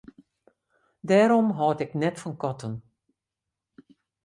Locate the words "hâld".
1.57-1.79